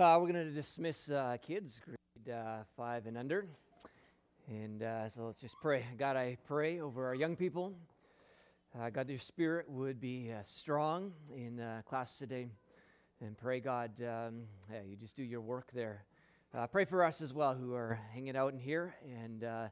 [0.00, 3.46] Uh, we're going to dismiss uh, kids, grade uh, five and under.
[4.48, 5.84] And uh, so let's just pray.
[5.98, 7.74] God, I pray over our young people.
[8.74, 12.48] Uh, God, your spirit would be uh, strong in class today.
[13.20, 16.06] And pray, God, um, yeah, you just do your work there.
[16.72, 18.94] pray for us as well who are hanging out in here.
[19.22, 19.70] And I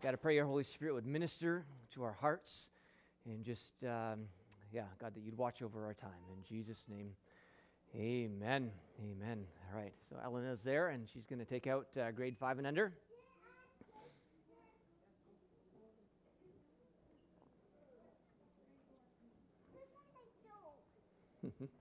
[0.00, 2.70] got to pray your Holy Spirit would minister to our hearts.
[3.26, 4.28] And just, um,
[4.72, 6.24] yeah, God, that you'd watch over our time.
[6.34, 7.10] In Jesus' name.
[7.96, 8.70] Amen.
[9.00, 9.44] Amen.
[9.72, 9.92] All right.
[10.10, 12.92] So Elena's there, and she's going to take out uh, grade five and under.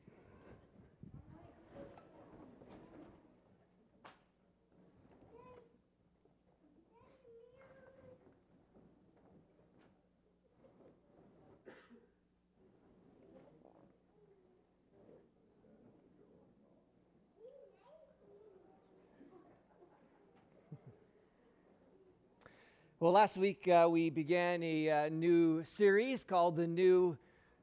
[23.07, 27.17] Well, last week uh, we began a uh, new series called The New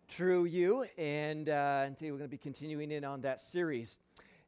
[0.09, 3.99] True You, and, uh, today we're going to be continuing in on that series.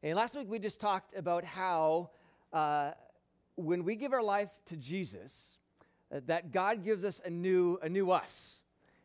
[0.01, 2.09] And last week we just talked about how
[2.51, 2.93] uh,
[3.57, 5.59] when we give our life to Jesus,
[6.11, 8.63] uh, that God gives us a new, a new us.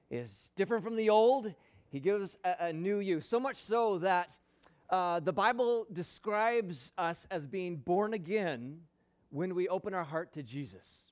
[0.09, 1.53] It's different from the old.
[1.91, 3.21] He gives a, a new you.
[3.21, 4.39] So much so that
[4.89, 8.81] uh, the Bible describes us as being born again
[9.29, 11.12] when we open our heart to Jesus.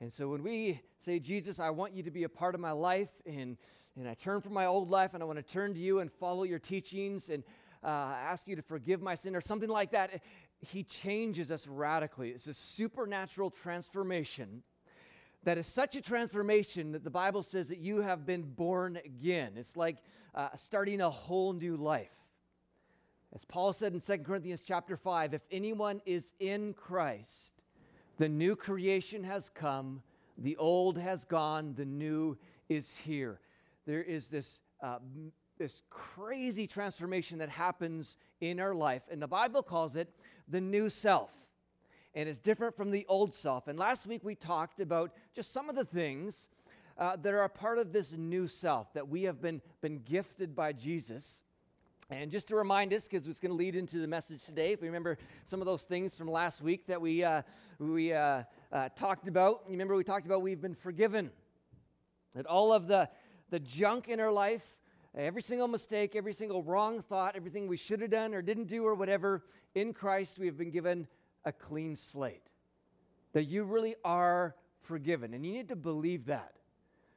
[0.00, 2.72] And so when we say, Jesus, I want you to be a part of my
[2.72, 3.56] life, and,
[3.96, 6.10] and I turn from my old life and I want to turn to you and
[6.10, 7.44] follow your teachings and
[7.84, 10.22] uh, ask you to forgive my sin or something like that,
[10.60, 12.30] he changes us radically.
[12.30, 14.62] It's a supernatural transformation
[15.44, 19.52] that is such a transformation that the Bible says that you have been born again.
[19.56, 19.98] It's like
[20.34, 22.08] uh, starting a whole new life.
[23.34, 27.53] As Paul said in 2 Corinthians chapter 5, if anyone is in Christ,
[28.18, 30.02] the new creation has come,
[30.38, 32.36] the old has gone, the new
[32.68, 33.40] is here.
[33.86, 34.98] There is this, uh,
[35.58, 40.08] this crazy transformation that happens in our life, and the Bible calls it
[40.48, 41.30] the new self.
[42.14, 43.66] And it's different from the old self.
[43.66, 46.48] And last week we talked about just some of the things
[46.96, 50.54] uh, that are a part of this new self that we have been, been gifted
[50.54, 51.42] by Jesus.
[52.10, 54.82] And just to remind us, because it's going to lead into the message today, if
[54.82, 55.16] we remember
[55.46, 57.42] some of those things from last week that we, uh,
[57.78, 61.30] we uh, uh, talked about, remember we talked about we've been forgiven.
[62.34, 63.08] That all of the,
[63.48, 64.64] the junk in our life,
[65.16, 68.84] every single mistake, every single wrong thought, everything we should have done or didn't do
[68.84, 69.42] or whatever,
[69.74, 71.06] in Christ we have been given
[71.46, 72.50] a clean slate.
[73.32, 75.32] That you really are forgiven.
[75.32, 76.52] And you need to believe that.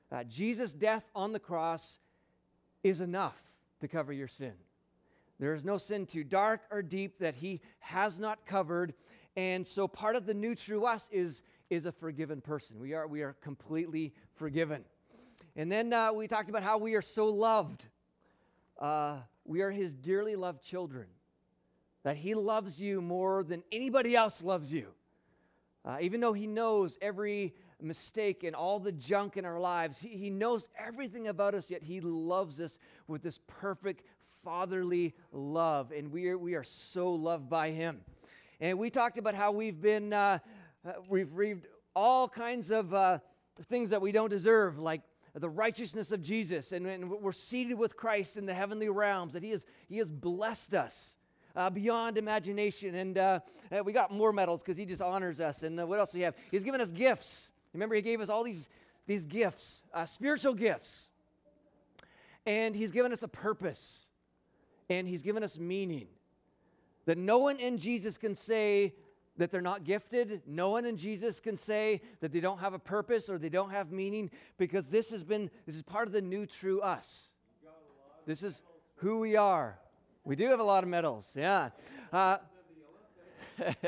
[0.10, 2.00] Uh, Jesus' death on the cross
[2.84, 3.36] is enough
[3.82, 4.54] to cover your sin.
[5.40, 8.94] There is no sin too dark or deep that he has not covered.
[9.36, 12.80] And so part of the new true us is, is a forgiven person.
[12.80, 14.84] We are, we are completely forgiven.
[15.56, 17.86] And then uh, we talked about how we are so loved.
[18.80, 21.08] Uh, we are his dearly loved children.
[22.04, 24.88] That he loves you more than anybody else loves you.
[25.84, 30.10] Uh, even though he knows every mistake and all the junk in our lives, he,
[30.10, 32.78] he knows everything about us, yet he loves us
[33.08, 34.04] with this perfect,
[34.48, 38.00] fatherly love, and we are, we are so loved by Him.
[38.62, 40.40] And we talked about how we've been, uh,
[40.88, 43.20] uh, we've reaped all kinds of uh,
[43.68, 45.02] things that we don't deserve, like
[45.36, 49.44] the righteousness of Jesus, and, and, we're seated with Christ in the heavenly realms, that
[49.44, 51.16] He has, he has blessed us.
[51.54, 52.94] Uh, beyond imagination.
[52.94, 53.40] And uh,
[53.72, 55.64] uh, we got more medals because he just honors us.
[55.64, 56.36] And what else do we have?
[56.52, 57.50] He's given us gifts.
[57.74, 58.70] Remember, he gave us all these,
[59.08, 61.10] these gifts, uh, spiritual gifts.
[62.46, 64.07] And he's given us a purpose
[64.90, 66.08] and He's given us meaning.
[67.06, 68.94] That no one in Jesus can say
[69.38, 70.42] that they're not gifted.
[70.46, 73.70] No one in Jesus can say that they don't have a purpose or they don't
[73.70, 77.30] have meaning because this has been, this is part of the new true us.
[78.26, 78.62] This is
[78.96, 79.80] who we are.
[80.26, 81.70] We do have a lot of medals, yeah.
[82.12, 82.38] Uh,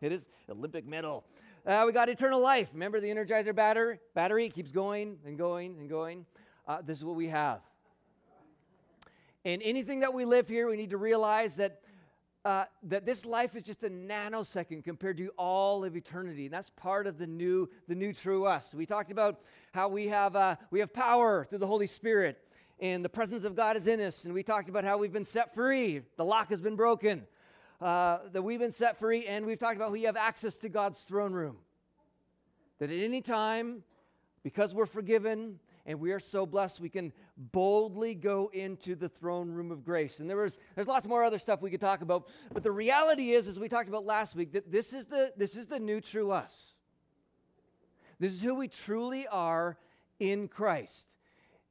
[0.00, 1.24] it is Olympic medal.
[1.66, 2.70] Uh, we got eternal life.
[2.72, 3.98] Remember the Energizer battery?
[4.14, 6.24] Battery keeps going and going and going.
[6.66, 7.60] Uh, this is what we have.
[9.46, 11.80] And anything that we live here, we need to realize that,
[12.44, 16.46] uh, that this life is just a nanosecond compared to all of eternity.
[16.46, 18.74] And that's part of the new, the new true us.
[18.74, 19.38] We talked about
[19.70, 22.42] how we have, uh, we have power through the Holy Spirit,
[22.80, 24.24] and the presence of God is in us.
[24.24, 27.22] And we talked about how we've been set free, the lock has been broken,
[27.80, 31.00] uh, that we've been set free, and we've talked about we have access to God's
[31.02, 31.58] throne room.
[32.80, 33.84] That at any time,
[34.42, 39.50] because we're forgiven, and we are so blessed we can boldly go into the throne
[39.50, 40.18] room of grace.
[40.18, 43.30] And there was there's lots more other stuff we could talk about, but the reality
[43.30, 46.00] is, as we talked about last week, that this is the this is the new
[46.00, 46.74] true us.
[48.18, 49.78] This is who we truly are
[50.18, 51.14] in Christ.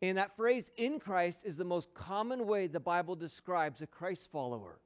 [0.02, 4.32] And that phrase in Christ is the most common way the Bible describes a Christ
[4.32, 4.80] follower.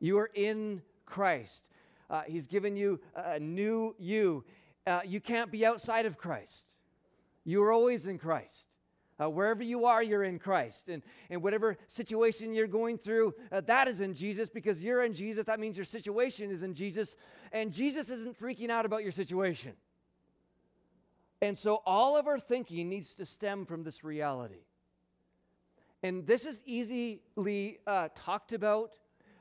[0.00, 1.70] You are in Christ.
[2.08, 4.44] Uh, he's given you a new you.
[4.86, 6.77] Uh, you can't be outside of Christ.
[7.48, 8.66] You are always in Christ.
[9.18, 10.90] Uh, wherever you are, you're in Christ.
[10.90, 15.14] And, and whatever situation you're going through, uh, that is in Jesus because you're in
[15.14, 15.46] Jesus.
[15.46, 17.16] That means your situation is in Jesus.
[17.50, 19.72] And Jesus isn't freaking out about your situation.
[21.40, 24.66] And so all of our thinking needs to stem from this reality.
[26.02, 28.92] And this is easily uh, talked about.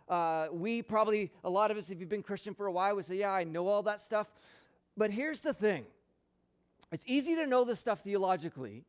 [0.07, 3.03] Uh, we probably, a lot of us, if you've been Christian for a while, would
[3.03, 4.31] say, Yeah, I know all that stuff.
[4.95, 5.85] But here's the thing
[6.91, 8.85] it's easy to know this stuff theologically.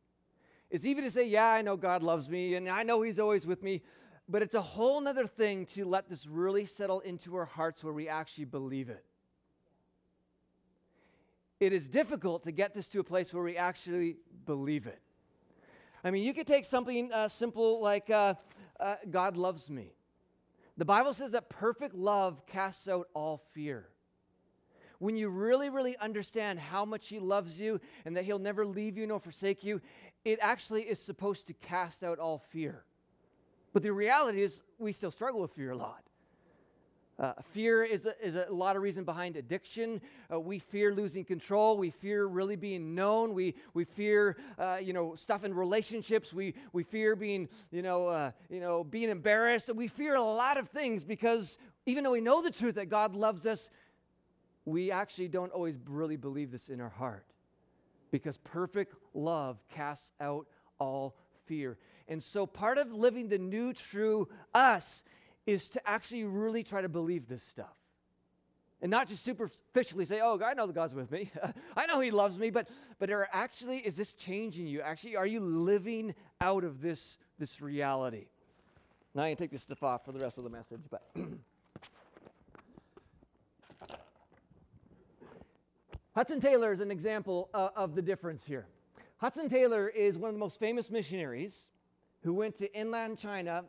[0.69, 3.45] It's easy to say, Yeah, I know God loves me and I know He's always
[3.45, 3.81] with me.
[4.27, 7.93] But it's a whole other thing to let this really settle into our hearts where
[7.93, 9.03] we actually believe it.
[11.59, 15.01] It is difficult to get this to a place where we actually believe it.
[16.03, 18.35] I mean, you could take something uh, simple like uh,
[18.79, 19.93] uh, God loves me.
[20.77, 23.89] The Bible says that perfect love casts out all fear.
[24.99, 28.97] When you really, really understand how much He loves you and that He'll never leave
[28.97, 29.81] you nor forsake you,
[30.23, 32.83] it actually is supposed to cast out all fear.
[33.73, 36.03] But the reality is, we still struggle with fear a lot.
[37.19, 39.99] Uh, fear is a, is a lot of reason behind addiction.
[40.31, 41.77] Uh, we fear losing control.
[41.77, 43.33] We fear really being known.
[43.33, 46.31] We, we fear, uh, you know, stuff in relationships.
[46.31, 49.69] We, we fear being, you know, uh, you know, being embarrassed.
[49.75, 53.13] We fear a lot of things because even though we know the truth that God
[53.13, 53.69] loves us,
[54.69, 57.25] we actually don't always really believe this in our heart
[58.11, 60.47] because perfect love casts out
[60.79, 61.77] all fear.
[62.07, 65.03] And so part of living the new true us
[65.45, 67.75] is to actually really try to believe this stuff.
[68.81, 71.31] And not just superficially say, oh, I know the God's with me.
[71.77, 74.81] I know He loves me, but, but are actually, is this changing you?
[74.81, 78.27] Actually, are you living out of this, this reality?
[79.13, 81.01] Now I can take this stuff off for the rest of the message, but
[86.19, 88.67] Hudson Taylor is an example uh, of the difference here.
[89.19, 91.69] Hudson Taylor is one of the most famous missionaries
[92.23, 93.63] who went to inland China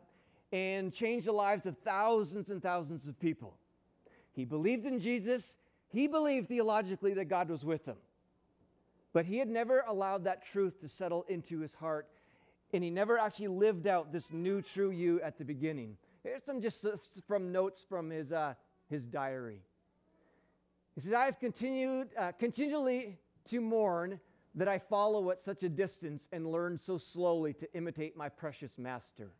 [0.51, 3.55] and changed the lives of thousands and thousands of people.
[4.33, 5.55] He believed in Jesus,
[5.93, 7.95] he believed theologically that God was with him.
[9.13, 12.09] But he had never allowed that truth to settle into his heart,
[12.73, 15.95] and he never actually lived out this new true you at the beginning.
[16.21, 16.85] Here's some just
[17.25, 18.55] from notes from his, uh,
[18.89, 19.61] his diary.
[20.95, 24.19] He says, I have continued, uh, continually to mourn
[24.55, 28.77] that I follow at such a distance and learn so slowly to imitate my precious
[28.77, 29.31] master.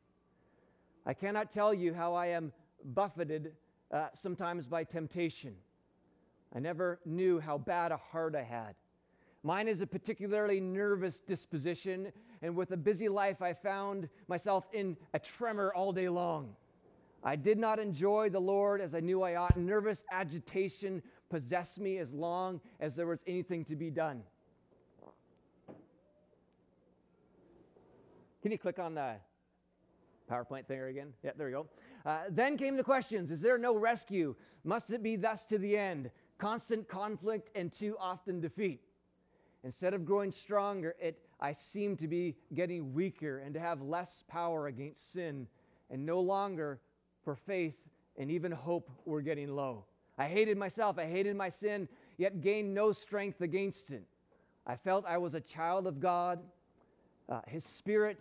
[1.06, 2.54] I cannot tell you how I am
[2.84, 3.54] buffeted
[3.92, 5.56] uh, sometimes by temptation.
[6.56, 8.76] I never knew how bad a heart I had.
[9.44, 14.96] Mine is a particularly nervous disposition, and with a busy life, I found myself in
[15.14, 16.56] a tremor all day long.
[17.24, 19.58] I did not enjoy the Lord as I knew I ought.
[19.58, 21.02] Nervous agitation
[21.32, 24.22] possessed me as long as there was anything to be done.
[28.42, 29.16] Can you click on the
[30.30, 31.14] PowerPoint there again?
[31.24, 31.68] Yeah, there we go.
[32.06, 34.36] Uh, then came the questions Is there no rescue?
[34.64, 36.12] Must it be thus to the end?
[36.38, 38.82] Constant conflict and too often defeat.
[39.64, 44.24] Instead of growing stronger, it, I seem to be getting weaker and to have less
[44.28, 45.48] power against sin,
[45.90, 46.80] and no longer
[47.24, 47.76] for faith
[48.18, 49.86] and even hope were getting low.
[50.22, 54.04] I hated myself, I hated my sin, yet gained no strength against it.
[54.68, 56.40] I felt I was a child of God.
[57.28, 58.20] Uh, his spirit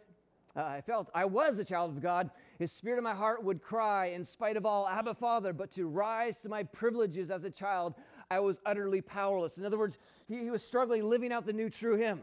[0.56, 2.30] uh, I felt I was a child of God.
[2.58, 5.52] His spirit in my heart would cry, in spite of all, Abba, Father.
[5.52, 7.94] But to rise to my privileges as a child,
[8.30, 9.58] I was utterly powerless.
[9.58, 12.22] In other words, he, he was struggling living out the new true him.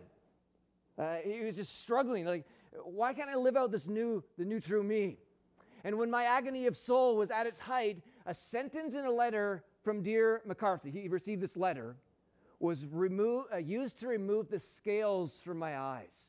[0.98, 2.26] Uh, he was just struggling.
[2.26, 2.46] Like,
[2.84, 5.18] why can't I live out this new, the new true me?
[5.86, 9.64] And when my agony of soul was at its height, a sentence in a letter
[9.88, 11.96] from dear McCarthy, he received this letter,
[12.60, 16.28] was uh, used to remove the scales from my eyes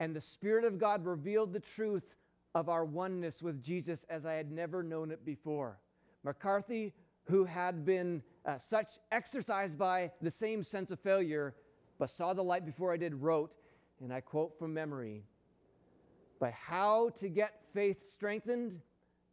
[0.00, 2.16] and the Spirit of God revealed the truth
[2.56, 5.78] of our oneness with Jesus as I had never known it before.
[6.24, 11.54] McCarthy, who had been uh, such exercised by the same sense of failure,
[12.00, 13.52] but saw the light before I did, wrote,
[14.00, 15.22] and I quote from memory,
[16.40, 18.80] but how to get faith strengthened?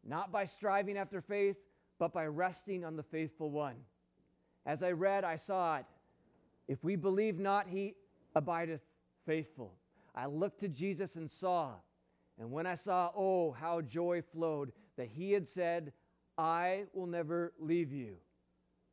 [0.04, 1.58] Not by striving after faith,
[2.02, 3.76] but by resting on the faithful one.
[4.66, 5.86] As I read, I saw it.
[6.68, 7.94] If we believe not, he
[8.34, 8.82] abideth
[9.28, 9.76] faithful.
[10.16, 11.74] I looked to Jesus and saw.
[12.40, 15.94] And when I saw, oh, how joy flowed that he had said,
[16.40, 18.16] I will never leave you.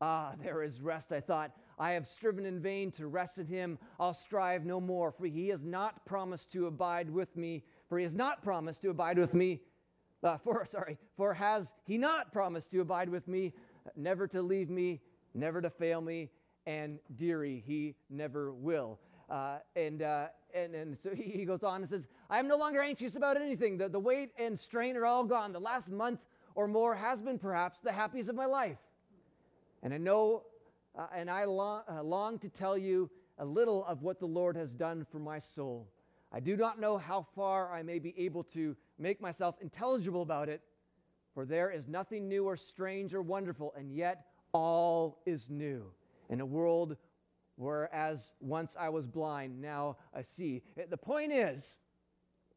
[0.03, 1.53] Ah, there is rest, I thought.
[1.79, 3.79] I have striven in vain to rest in him.
[3.99, 8.05] I'll strive no more, for he has not promised to abide with me, for he
[8.05, 9.63] has not promised to abide with me.
[10.23, 13.53] Uh, for sorry, for has he not promised to abide with me,
[13.97, 15.01] never to leave me,
[15.35, 16.31] never to fail me,
[16.67, 18.99] and dearie, he never will.
[19.31, 22.57] Uh, and, uh, and, and so he, he goes on and says, I am no
[22.57, 23.77] longer anxious about anything.
[23.77, 25.53] The, the weight and strain are all gone.
[25.53, 26.21] The last month
[26.55, 28.79] or more has been perhaps the happiest of my life.
[29.83, 30.45] And I know,
[30.99, 34.73] uh, and I uh, long to tell you a little of what the Lord has
[34.73, 35.89] done for my soul.
[36.33, 40.49] I do not know how far I may be able to make myself intelligible about
[40.49, 40.61] it,
[41.35, 45.85] for there is nothing new or strange or wonderful, and yet all is new.
[46.29, 46.97] In a world
[47.57, 50.63] where, as once I was blind, now I see.
[50.89, 51.77] The point is,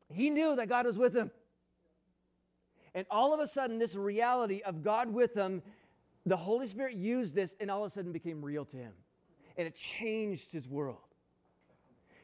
[0.10, 1.32] he knew that God was with him.
[2.94, 5.62] And all of a sudden, this reality of God with him,
[6.26, 8.92] the Holy Spirit used this and all of a sudden became real to him.
[9.58, 10.98] And it changed his world.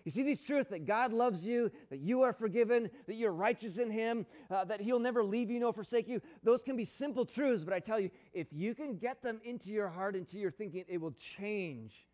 [0.08, 3.78] You see these truths that God loves you, that you are forgiven, that you're righteous
[3.78, 6.22] in Him, uh, that He'll never leave you nor forsake you.
[6.44, 9.70] Those can be simple truths, but I tell you, if you can get them into
[9.70, 12.08] your heart, into your thinking, it will change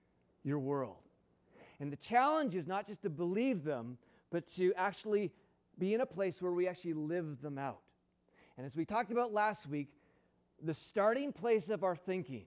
[0.44, 1.04] your world.
[1.80, 4.00] And the challenge is not just to believe them,
[4.32, 5.32] but to actually
[5.78, 7.82] be in a place where we actually live them out.
[8.58, 9.90] And as we talked about last week,
[10.64, 12.46] the starting place of our thinking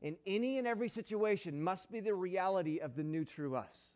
[0.00, 3.90] in any and every situation must be the reality of the new true us.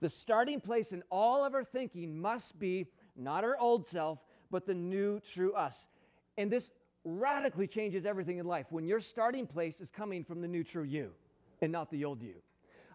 [0.00, 4.18] The starting place in all of our thinking must be not our old self,
[4.50, 5.86] but the new true us.
[6.38, 6.72] And this
[7.04, 10.84] radically changes everything in life when your starting place is coming from the new true
[10.84, 11.10] you
[11.60, 12.34] and not the old you.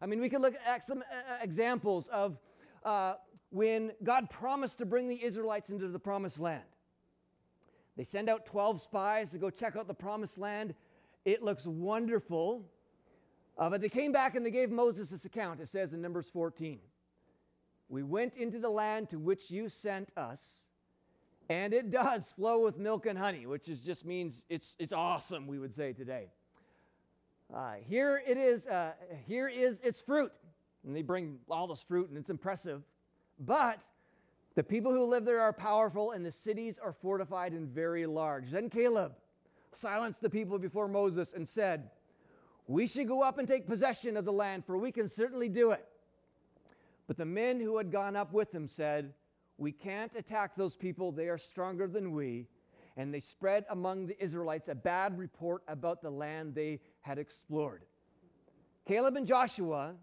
[0.02, 1.02] I mean, we could look at some uh,
[1.34, 2.38] uh, examples of
[2.84, 3.16] uh,
[3.52, 6.64] when God promised to bring the Israelites into the promised land.
[7.98, 10.74] They send out 12 spies to go check out the promised land.
[11.24, 12.66] It looks wonderful.
[13.58, 15.62] Uh, but they came back and they gave Moses this account.
[15.62, 16.80] It says in Numbers 14
[17.90, 20.62] We went into the land to which you sent us,
[21.50, 25.48] and it does flow with milk and honey, which is, just means it's, it's awesome,
[25.48, 26.28] we would say today.
[27.54, 28.94] Uh, here it is, uh,
[29.28, 30.32] here is its fruit.
[30.86, 32.84] And they bring all this fruit, and it's impressive.
[33.40, 33.80] But
[34.54, 38.52] the people who live there are powerful, and the cities are fortified and very large.
[38.52, 39.14] Then Caleb
[39.74, 41.90] silenced the people before Moses and said,
[42.68, 45.72] We should go up and take possession of the land, for we can certainly do
[45.72, 45.86] it.
[47.08, 49.14] But the men who had gone up with him said,
[49.58, 52.48] We can't attack those people, they are stronger than we.
[52.98, 57.84] And they spread among the Israelites a bad report about the land they had explored.
[58.88, 59.96] Caleb and Joshua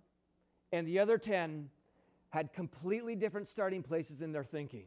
[0.72, 1.70] and the other 10
[2.30, 4.84] had completely different starting places in their thinking.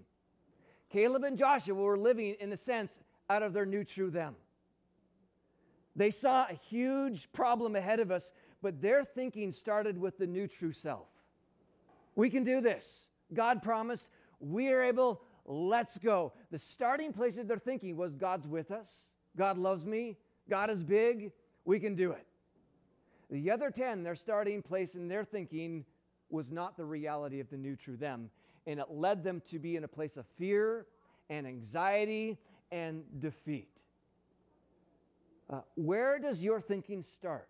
[0.90, 2.92] Caleb and Joshua were living, in a sense,
[3.30, 4.36] out of their new true them.
[5.96, 10.48] They saw a huge problem ahead of us, but their thinking started with the new
[10.48, 11.08] true self.
[12.16, 13.08] We can do this.
[13.34, 16.34] God promised, we are able, let's go.
[16.52, 19.06] The starting place of their thinking was God's with us,
[19.38, 20.18] God loves me,
[20.50, 21.32] God is big,
[21.66, 22.26] we can do it.
[23.30, 25.84] The other 10, their starting place in their thinking
[26.30, 28.30] was not the reality of the new true them.
[28.68, 30.86] And it led them to be in a place of fear
[31.30, 32.38] and anxiety
[32.72, 33.70] and defeat.
[35.50, 37.48] Uh, where does your thinking start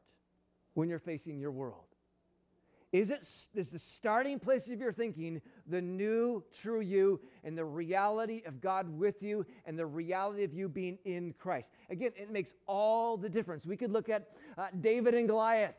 [0.73, 1.84] when you're facing your world?
[2.95, 7.65] Is it is the starting place of your thinking the new true you and the
[7.65, 11.71] reality of God with you and the reality of you being in Christ?
[11.89, 13.65] Again, it makes all the difference.
[13.65, 15.75] We could look at uh, David and Goliath.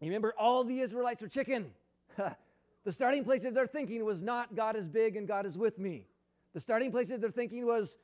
[0.00, 1.70] You remember, all the Israelites were chicken.
[2.16, 5.78] the starting place of their thinking was not God is big and God is with
[5.78, 6.08] me.
[6.52, 7.96] The starting place of their thinking was,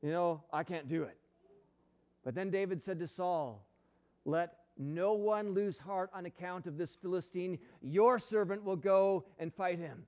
[0.00, 1.18] you know, I can't do it.
[2.24, 3.66] But then David said to Saul,
[4.24, 7.58] Let no one lose heart on account of this Philistine.
[7.80, 10.06] Your servant will go and fight him.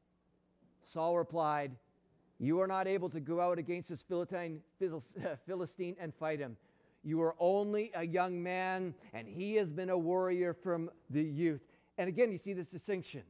[0.83, 1.73] Saul replied,
[2.39, 4.03] You are not able to go out against this
[5.47, 6.57] Philistine and fight him.
[7.03, 11.61] You are only a young man, and he has been a warrior from the youth.
[11.99, 13.23] And again, you see this distinction.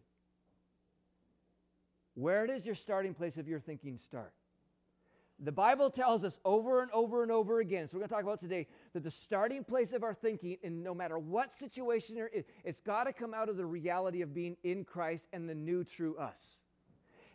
[2.15, 4.33] Where does your starting place of your thinking start?
[5.39, 8.23] The Bible tells us over and over and over again, so we're going to talk
[8.23, 12.17] about today, that the starting place of our thinking, in no matter what situation
[12.65, 15.85] it's got to come out of the reality of being in Christ and the new
[15.85, 16.41] true us.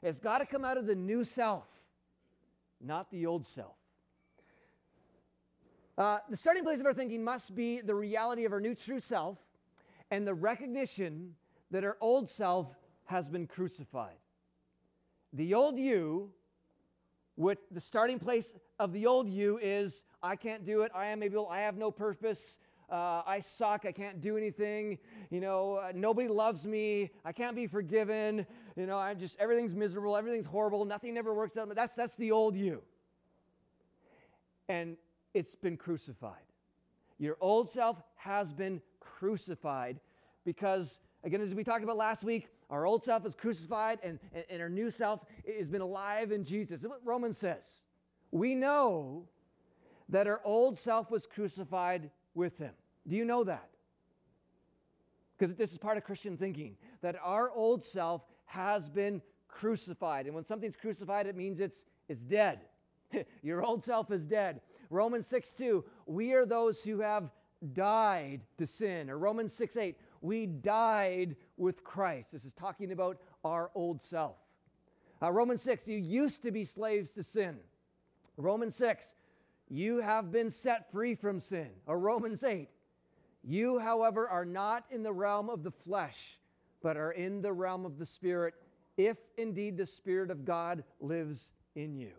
[0.01, 1.67] It's got to come out of the new self,
[2.79, 3.75] not the old self.
[5.96, 9.00] Uh, the starting place of our thinking must be the reality of our new true
[9.00, 9.38] self
[10.10, 11.36] and the recognition
[11.70, 12.67] that our old self
[13.05, 14.15] has been crucified.
[15.34, 16.31] The old you,
[17.38, 21.23] with the starting place of the old you is I can't do it, I am
[21.23, 22.59] able, I have no purpose,
[22.89, 24.97] uh, I suck, I can't do anything,
[25.29, 28.45] you know, uh, nobody loves me, I can't be forgiven,
[28.75, 31.67] you know, I'm just, everything's miserable, everything's horrible, nothing ever works out.
[31.67, 32.81] But That's, that's the old you.
[34.67, 34.97] And
[35.33, 36.43] it's been crucified.
[37.17, 40.00] Your old self has been crucified
[40.43, 44.45] because, again, as we talked about last week, our old self is crucified and, and,
[44.49, 45.19] and our new self
[45.59, 46.79] has been alive in Jesus.
[46.81, 47.65] That's what Romans says.
[48.31, 49.27] We know
[50.09, 52.71] that our old self was crucified with him.
[53.07, 53.69] Do you know that?
[55.37, 60.25] Because this is part of Christian thinking that our old self has been crucified.
[60.25, 62.59] And when something's crucified, it means it's, it's dead.
[63.43, 64.61] Your old self is dead.
[64.89, 67.31] Romans 6 2, we are those who have
[67.73, 69.09] died to sin.
[69.09, 72.31] Or Romans 6 8, we died with Christ.
[72.31, 74.37] This is talking about our old self.
[75.21, 77.57] Uh, Romans 6, you used to be slaves to sin.
[78.37, 79.05] Romans 6,
[79.69, 81.69] you have been set free from sin.
[81.85, 82.69] Or Romans 8,
[83.43, 86.37] you, however, are not in the realm of the flesh,
[86.81, 88.53] but are in the realm of the Spirit,
[88.97, 92.11] if indeed the Spirit of God lives in you.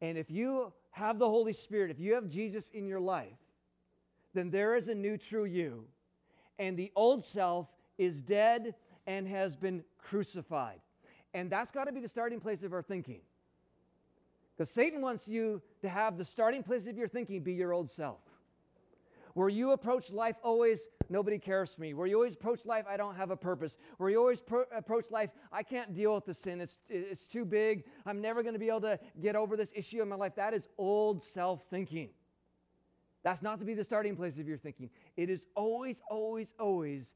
[0.00, 3.38] And if you have the Holy Spirit, if you have Jesus in your life,
[4.34, 5.84] then there is a new true you.
[6.58, 7.68] And the old self
[7.98, 8.74] is dead
[9.06, 10.80] and has been crucified.
[11.34, 13.20] And that's got to be the starting place of our thinking.
[14.56, 17.90] Because Satan wants you to have the starting place of your thinking be your old
[17.90, 18.20] self.
[19.34, 20.78] Where you approach life always,
[21.08, 21.94] nobody cares for me.
[21.94, 23.78] Where you always approach life, I don't have a purpose.
[23.96, 26.60] Where you always pro- approach life, I can't deal with the sin.
[26.60, 27.84] It's, it's too big.
[28.04, 30.34] I'm never going to be able to get over this issue in my life.
[30.36, 32.10] That is old self thinking.
[33.22, 34.90] That's not to be the starting place of your thinking.
[35.16, 37.06] It is always, always, always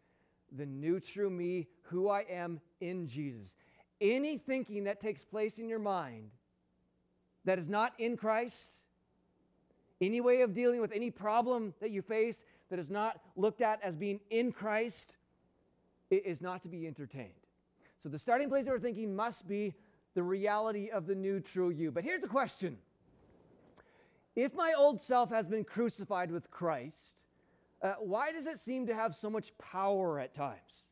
[0.53, 3.49] the new true me, who I am in Jesus.
[4.01, 6.31] Any thinking that takes place in your mind
[7.45, 8.71] that is not in Christ,
[10.01, 13.83] any way of dealing with any problem that you face that is not looked at
[13.83, 15.15] as being in Christ
[16.11, 17.31] is not to be entertained.
[18.03, 19.75] So the starting place of our thinking must be
[20.15, 21.91] the reality of the new true you.
[21.91, 22.79] But here's the question
[24.37, 27.15] If my old self has been crucified with Christ,
[27.83, 30.85] uh, why does it seem to have so much power at times?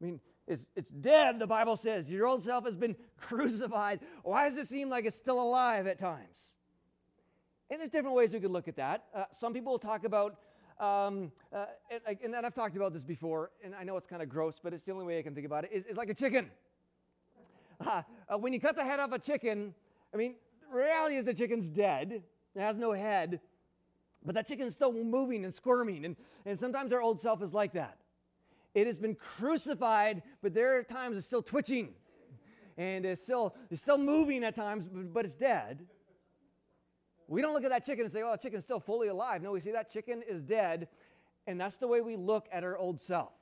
[0.00, 2.10] I mean, it's, it's dead, the Bible says.
[2.10, 4.00] Your old self has been crucified.
[4.22, 6.54] Why does it seem like it's still alive at times?
[7.70, 9.04] And there's different ways we could look at that.
[9.14, 10.36] Uh, some people will talk about,
[10.80, 11.66] um, uh,
[12.06, 14.74] and, and, I've talked about this before, and I know it's kind of gross, but
[14.74, 15.70] it's the only way I can think about it.
[15.72, 16.50] It's, it's like a chicken.
[17.84, 19.74] Uh, when you cut the head off a chicken,
[20.14, 20.36] I mean,
[20.72, 22.22] reality is the chicken's dead.
[22.54, 23.40] It has no head,
[24.24, 26.04] but that chicken's still moving and squirming.
[26.04, 27.98] And, and sometimes our old self is like that.
[28.74, 31.90] It has been crucified, but there are times it's still twitching.
[32.78, 35.84] And it's still, it's still moving at times, but, it's dead.
[37.28, 39.42] We don't look at that chicken and say, oh, well, the chicken's still fully alive.
[39.42, 40.88] No, we see that chicken is dead.
[41.46, 43.32] And that's the way we look at our old self.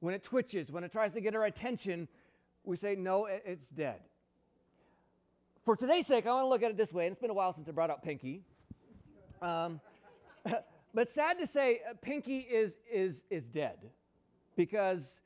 [0.00, 2.08] When it twitches, when it tries to get our attention,
[2.64, 4.00] we say, no, it's dead.
[5.64, 7.06] For today's sake, I want to look at it this way.
[7.06, 8.42] And it's been a while since I brought out Pinky.
[9.40, 9.80] Um,
[10.94, 13.78] but sad to say, uh, Pinky is, is, is dead
[14.56, 15.20] because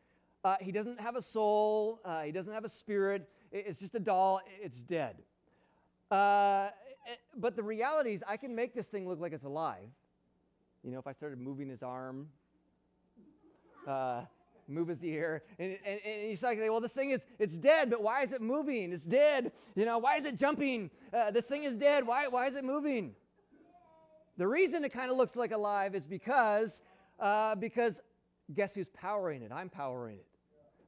[0.44, 3.26] uh, he doesn't have a soul, uh, he doesn't have a spirit.
[3.50, 5.16] It's just a doll, it's dead.
[6.10, 6.68] Uh,
[7.38, 9.88] but the reality is, I can make this thing look like it's alive.
[10.84, 12.28] You know, if I started moving his arm,
[13.88, 14.20] uh,
[14.68, 18.02] move his ear, and, and, and he's like, well, this thing is, it's dead, but
[18.02, 18.92] why is it moving?
[18.92, 19.52] It's dead.
[19.74, 20.90] You know, why is it jumping?
[21.12, 22.06] Uh, this thing is dead.
[22.06, 23.14] Why, why is it moving?
[24.36, 26.82] The reason it kind of looks like alive is because,
[27.18, 28.00] uh, because
[28.54, 29.52] guess who's powering it?
[29.52, 30.26] I'm powering it.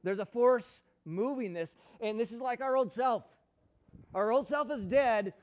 [0.03, 3.23] There's a force moving this, and this is like our old self.
[4.13, 5.33] Our old self is dead,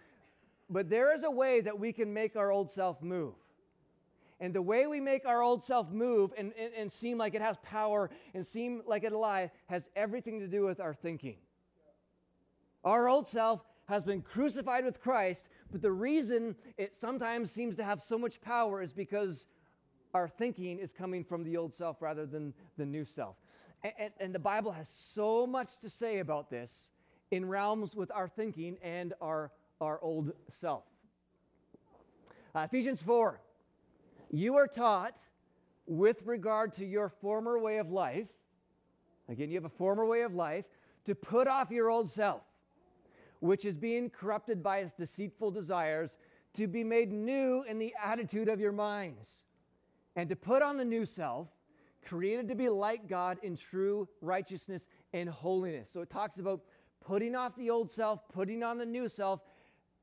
[0.71, 3.35] but there is a way that we can make our old self move.
[4.39, 7.41] And the way we make our old self move and, and, and, seem like it
[7.41, 11.37] has power and seem like it alive has everything to do with our thinking.
[12.85, 17.85] Our old self has been crucified with Christ, but the reason it sometimes seems to
[17.85, 19.47] have so much power is because
[20.13, 23.37] our thinking is coming from the old self rather than the new self.
[23.83, 26.91] And, and, and the Bible has so much to say about this
[27.31, 30.85] in realms with our thinking and our our old self.
[32.55, 33.41] Uh, Ephesians 4
[34.37, 35.17] You are taught
[35.87, 38.29] with regard to your former way of life,
[39.31, 40.67] again, you have a former way of life,
[41.07, 42.43] to put off your old self,
[43.41, 46.11] which is being corrupted by its deceitful desires,
[46.53, 49.37] to be made new in the attitude of your minds,
[50.17, 51.49] and to put on the new self
[52.05, 55.89] created to be like God in true righteousness and holiness.
[55.91, 56.61] So it talks about
[57.03, 59.41] putting off the old self, putting on the new self,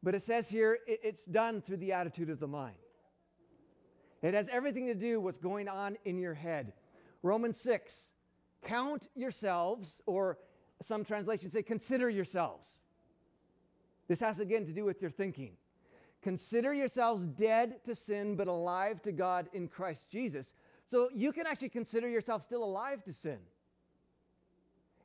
[0.02, 2.78] but it says here it's done through the attitude of the mind.
[4.24, 6.74] It has everything to do with what's going on in your head.
[7.22, 7.94] Romans 6,
[8.64, 10.40] count yourselves, or
[10.82, 12.80] some translations say consider yourselves.
[14.08, 15.52] This has again to do with your thinking.
[16.22, 20.54] Consider yourselves dead to sin, but alive to God in Christ Jesus.
[20.88, 23.40] So you can actually consider yourself still alive to sin.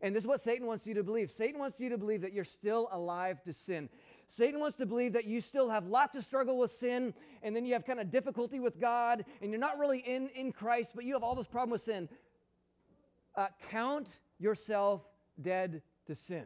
[0.01, 1.33] And this is what Satan wants you to believe.
[1.33, 3.89] Satan wants you to believe that you're still alive to sin.
[4.29, 7.65] Satan wants to believe that you still have lots of struggle with sin, and then
[7.65, 11.05] you have kind of difficulty with God, and you're not really in, in Christ, but
[11.05, 12.09] you have all this problem with sin.
[13.35, 15.03] Uh, count yourself
[15.41, 16.45] dead to sin.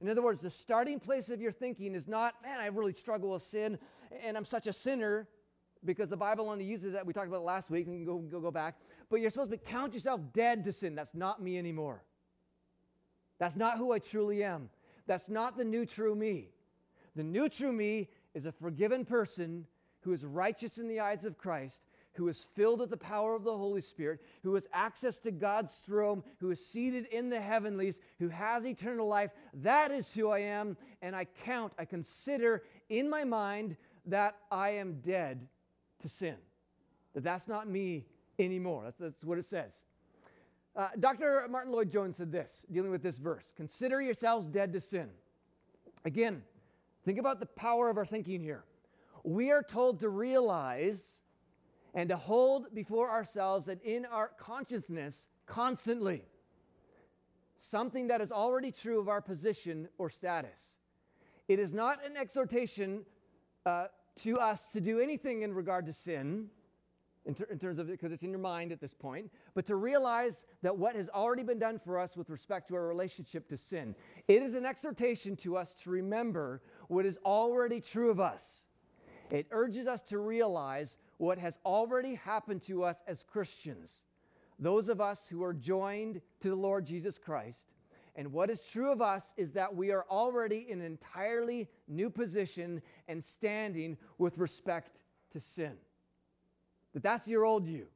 [0.00, 3.30] In other words, the starting place of your thinking is not, man, I really struggle
[3.30, 3.78] with sin,
[4.24, 5.28] and I'm such a sinner,
[5.84, 7.06] because the Bible only uses that.
[7.06, 8.76] We talked about last week, and go, go, go back.
[9.08, 10.94] But you're supposed to count yourself dead to sin.
[10.94, 12.02] That's not me anymore.
[13.38, 14.68] That's not who I truly am.
[15.10, 16.50] That's not the new true me.
[17.16, 19.66] The new true me is a forgiven person
[20.02, 21.80] who is righteous in the eyes of Christ,
[22.12, 25.74] who is filled with the power of the Holy Spirit, who has access to God's
[25.74, 29.32] throne, who is seated in the heavenlies, who has eternal life.
[29.52, 34.70] That is who I am, and I count, I consider in my mind that I
[34.74, 35.48] am dead
[36.02, 36.36] to sin.
[37.14, 38.06] That that's not me
[38.38, 38.84] anymore.
[38.84, 39.72] That's, that's what it says.
[40.76, 41.46] Uh, Dr.
[41.50, 45.08] Martyn Lloyd-Jones said this, dealing with this verse Consider yourselves dead to sin.
[46.04, 46.42] Again,
[47.04, 48.64] think about the power of our thinking here.
[49.24, 51.18] We are told to realize
[51.94, 56.22] and to hold before ourselves and in our consciousness constantly
[57.58, 60.74] something that is already true of our position or status.
[61.48, 63.04] It is not an exhortation
[63.66, 63.86] uh,
[64.20, 66.48] to us to do anything in regard to sin
[67.26, 69.66] in, ter- in terms of it, because it's in your mind at this point, but
[69.66, 73.48] to realize that what has already been done for us with respect to our relationship
[73.48, 73.94] to sin.
[74.28, 78.62] It is an exhortation to us to remember what is already true of us.
[79.30, 84.00] It urges us to realize what has already happened to us as Christians,
[84.58, 87.64] those of us who are joined to the Lord Jesus Christ.
[88.16, 92.10] And what is true of us is that we are already in an entirely new
[92.10, 94.98] position and standing with respect
[95.32, 95.76] to sin
[96.94, 97.86] that that's your old you,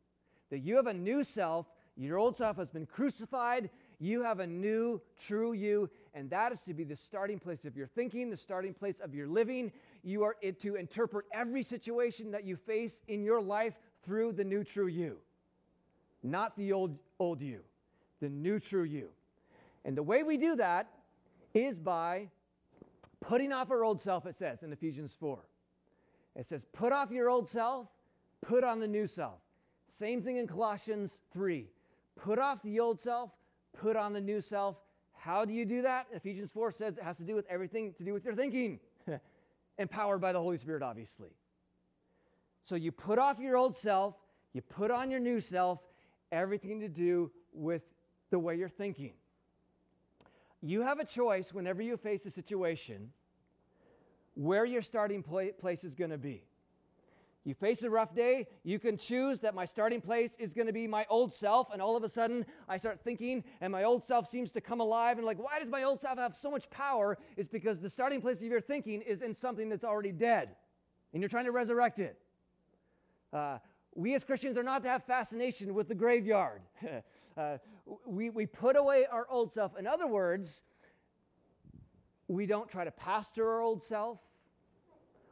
[0.50, 4.46] that you have a new self, your old self has been crucified, you have a
[4.46, 8.36] new, true you, and that is to be the starting place of your thinking, the
[8.36, 9.72] starting place of your living.
[10.02, 14.64] You are to interpret every situation that you face in your life through the new,
[14.64, 15.18] true you,
[16.22, 17.60] not the old, old you,
[18.20, 19.08] the new, true you.
[19.84, 20.88] And the way we do that
[21.52, 22.28] is by
[23.20, 25.38] putting off our old self, it says in Ephesians 4.
[26.36, 27.86] It says, Put off your old self
[28.46, 29.40] Put on the new self.
[29.98, 31.66] Same thing in Colossians 3.
[32.16, 33.30] Put off the old self,
[33.78, 34.76] put on the new self.
[35.12, 36.06] How do you do that?
[36.12, 38.80] Ephesians 4 says it has to do with everything to do with your thinking,
[39.78, 41.30] empowered by the Holy Spirit, obviously.
[42.64, 44.14] So you put off your old self,
[44.52, 45.80] you put on your new self,
[46.30, 47.82] everything to do with
[48.30, 49.12] the way you're thinking.
[50.60, 53.12] You have a choice whenever you face a situation
[54.34, 56.44] where your starting place is going to be.
[57.44, 60.72] You face a rough day, you can choose that my starting place is going to
[60.72, 64.02] be my old self, and all of a sudden I start thinking, and my old
[64.02, 66.70] self seems to come alive, and like, why does my old self have so much
[66.70, 67.18] power?
[67.36, 70.56] Is because the starting place of your thinking is in something that's already dead,
[71.12, 72.18] and you're trying to resurrect it.
[73.30, 73.58] Uh,
[73.94, 76.62] we as Christians are not to have fascination with the graveyard.
[77.36, 77.58] uh,
[78.06, 79.78] we, we put away our old self.
[79.78, 80.62] In other words,
[82.26, 84.18] we don't try to pastor our old self.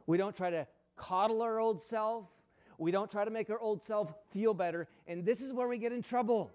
[0.05, 0.67] We don't try to
[1.03, 2.25] coddle our old self.
[2.77, 4.87] We don't try to make our old self feel better.
[5.07, 6.51] And this is where we get in trouble.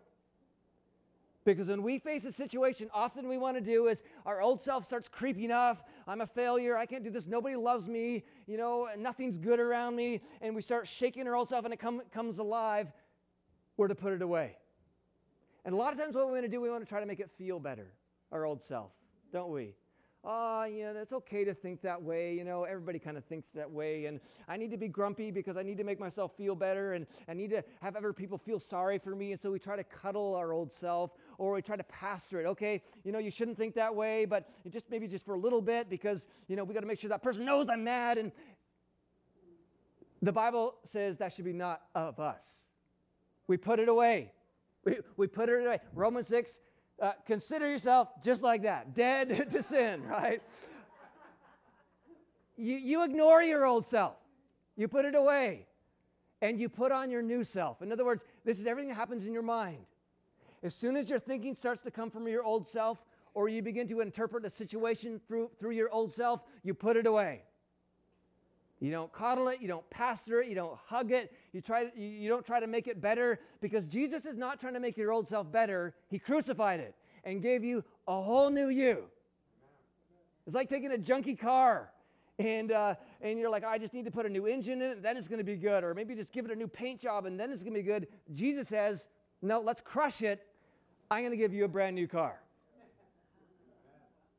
[1.44, 4.84] Because when we face a situation, often we want to do is our old self
[4.84, 5.88] starts creeping up.
[6.06, 6.76] I'm a failure.
[6.76, 7.26] I can't do this.
[7.26, 8.24] Nobody loves me.
[8.46, 10.20] You know, nothing's good around me.
[10.40, 12.92] And we start shaking our old self and it come, comes alive.
[13.76, 14.56] We're to put it away.
[15.64, 17.06] And a lot of times, what we want to do, we want to try to
[17.06, 17.92] make it feel better,
[18.32, 18.90] our old self,
[19.32, 19.74] don't we?
[20.24, 22.34] Oh, yeah, it's okay to think that way.
[22.34, 24.06] You know, everybody kind of thinks that way.
[24.06, 26.94] And I need to be grumpy because I need to make myself feel better.
[26.94, 29.32] And I need to have other people feel sorry for me.
[29.32, 32.46] And so we try to cuddle our old self or we try to pastor it.
[32.46, 35.62] Okay, you know, you shouldn't think that way, but just maybe just for a little
[35.62, 38.18] bit because, you know, we got to make sure that person knows I'm mad.
[38.18, 38.32] And
[40.20, 42.44] the Bible says that should be not of us.
[43.46, 44.32] We put it away.
[44.84, 45.80] We, we put it away.
[45.94, 46.50] Romans 6
[47.00, 50.42] uh, consider yourself just like that, dead to sin, right?
[52.56, 54.16] You, you ignore your old self,
[54.76, 55.66] you put it away.
[56.40, 57.82] and you put on your new self.
[57.82, 59.78] In other words, this is everything that happens in your mind.
[60.62, 63.88] As soon as your thinking starts to come from your old self, or you begin
[63.88, 67.42] to interpret a situation through, through your old self, you put it away.
[68.80, 72.28] You don't coddle it, you don't pastor it, you don't hug it, you, try, you,
[72.28, 75.28] don't try to make it better because Jesus is not trying to make your old
[75.28, 75.94] self better.
[76.08, 79.04] He crucified it and gave you a whole new you.
[80.46, 81.90] It's like taking a junky car
[82.38, 85.02] and, uh, and you're like, I just need to put a new engine in it,
[85.02, 85.82] then it's going to be good.
[85.82, 87.86] Or maybe just give it a new paint job and then it's going to be
[87.86, 88.06] good.
[88.34, 89.08] Jesus says,
[89.42, 90.46] No, let's crush it.
[91.10, 92.40] I'm going to give you a brand new car.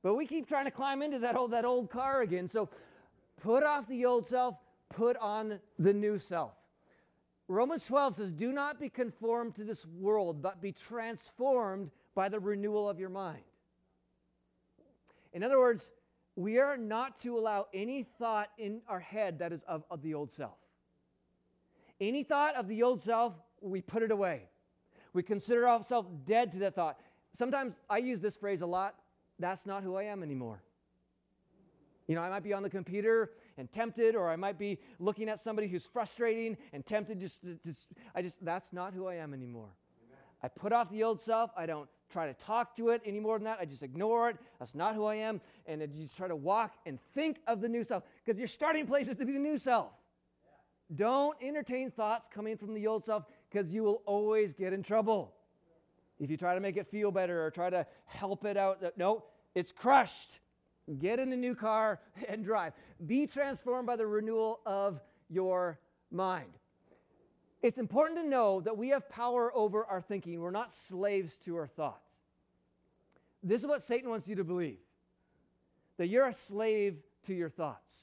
[0.02, 2.48] But we keep trying to climb into that old, that old car again.
[2.48, 2.70] So
[3.40, 4.56] put off the old self,
[4.90, 6.54] put on the new self.
[7.48, 12.40] Romans 12 says, Do not be conformed to this world, but be transformed by the
[12.40, 13.42] renewal of your mind.
[15.34, 15.90] In other words,
[16.36, 20.14] we are not to allow any thought in our head that is of, of the
[20.14, 20.58] old self.
[22.00, 24.44] Any thought of the old self, we put it away.
[25.14, 27.00] We consider ourselves dead to that thought.
[27.38, 28.96] Sometimes I use this phrase a lot
[29.40, 30.62] that's not who I am anymore.
[32.10, 35.30] You know, I might be on the computer and tempted, or I might be looking
[35.30, 39.32] at somebody who's frustrating and tempted just just, I just, that's not who I am
[39.32, 39.70] anymore.
[40.08, 40.18] Amen.
[40.42, 41.52] I put off the old self.
[41.56, 43.60] I don't try to talk to it any more than that.
[43.62, 44.38] I just ignore it.
[44.58, 45.40] That's not who I am.
[45.68, 48.88] And I just try to walk and think of the new self because your starting
[48.88, 49.92] place is to be the new self.
[50.44, 50.96] Yeah.
[51.06, 55.36] Don't entertain thoughts coming from the old self because you will always get in trouble.
[56.20, 58.90] If you try to make it feel better or try to help it out, uh,
[58.98, 60.40] no, it's crushed.
[60.98, 62.74] Get in the new car and drive.
[63.06, 65.00] Be transformed by the renewal of
[65.30, 65.80] your
[66.12, 66.52] mind.
[67.62, 70.40] It's important to know that we have power over our thinking.
[70.40, 72.10] We're not slaves to our thoughts.
[73.44, 74.80] This is what Satan wants you to believe
[75.98, 77.94] that you're a slave to your thoughts.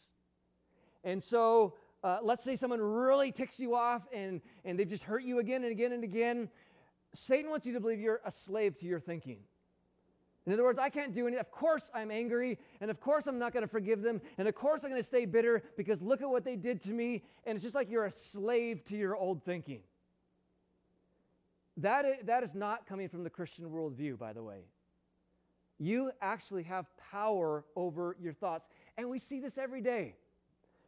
[1.03, 5.23] And so, uh, let's say someone really ticks you off and, and they've just hurt
[5.23, 6.51] you again and again and again.
[7.15, 9.39] Satan wants you to believe you're a slave to your thinking.
[10.47, 11.41] In other words, I can't do anything.
[11.41, 14.55] Of course, I'm angry, and of course, I'm not going to forgive them, and of
[14.55, 17.25] course, I'm going to stay bitter because look at what they did to me.
[17.45, 19.81] And it's just like you're a slave to your old thinking.
[21.79, 24.61] That is, that is not coming from the Christian worldview, by the way.
[25.79, 28.69] You actually have power over your thoughts.
[28.97, 30.15] And we see this every day.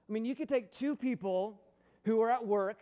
[0.08, 1.60] I mean, you could take two people
[2.04, 2.78] who are at work,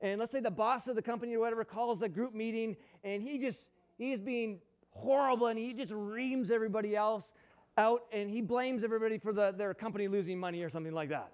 [0.00, 3.22] and let's say the boss of the company or whatever calls the group meeting, and
[3.22, 7.32] he just, he's being horrible and he just reams everybody else
[7.78, 11.32] out and he blames everybody for the, their company losing money or something like that.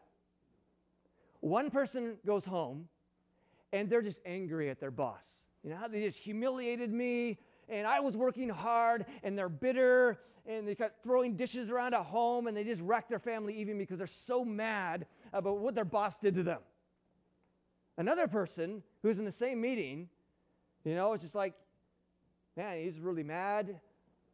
[1.40, 2.88] One person goes home
[3.72, 5.24] and they're just angry at their boss.
[5.62, 7.38] You know, they just humiliated me
[7.68, 12.02] and I was working hard and they're bitter and they kept throwing dishes around at
[12.02, 15.84] home and they just wreck their family even because they're so mad about what their
[15.84, 16.60] boss did to them.
[17.98, 20.08] Another person who's in the same meeting,
[20.84, 21.54] you know, it's just like,
[22.56, 23.80] man, he's really mad,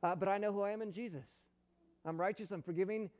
[0.03, 1.27] uh, but I know who I am in Jesus.
[2.05, 3.11] I'm righteous, I'm forgiving.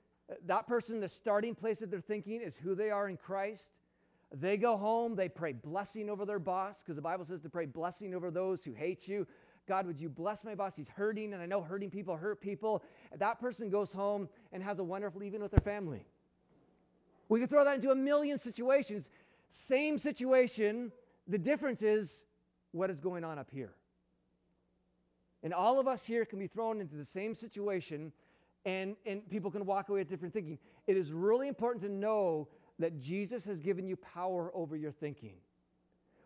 [0.47, 3.73] That person, the starting place of their thinking is who they are in Christ.
[4.33, 7.67] They go home, they pray blessing over their boss, because the Bible says to pray
[7.67, 9.27] blessing over those who hate you.
[9.69, 10.75] God, would you bless my boss?
[10.75, 12.83] He's hurting, and I know hurting people hurt people.
[13.17, 16.07] That person goes home and has a wonderful evening with their family.
[17.29, 19.09] We can throw that into a million situations.
[19.51, 20.93] Same situation.
[21.29, 22.25] The difference is
[22.73, 23.75] what is going on up here.
[25.43, 28.13] And all of us here can be thrown into the same situation,
[28.65, 30.59] and, and people can walk away with different thinking.
[30.87, 35.35] It is really important to know that Jesus has given you power over your thinking.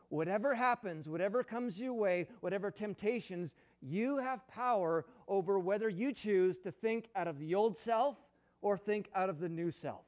[0.09, 6.59] Whatever happens, whatever comes your way, whatever temptations, you have power over whether you choose
[6.61, 8.17] to think out of the old self
[8.63, 10.05] or think out of the new self.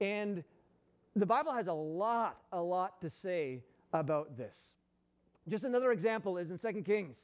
[0.00, 0.44] And
[1.16, 4.74] the Bible has a lot, a lot to say about this.
[5.48, 7.16] Just another example is in 2 Kings.